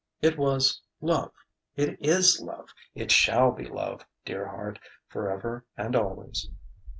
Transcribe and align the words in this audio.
"It 0.19 0.35
was 0.35 0.81
love. 0.99 1.31
It 1.75 1.95
is 2.01 2.41
love. 2.41 2.69
It 2.95 3.11
shall 3.11 3.51
be 3.51 3.65
love, 3.67 4.03
dear 4.25 4.47
heart, 4.47 4.79
forever 5.09 5.63
and 5.77 5.95
always...." 5.95 6.49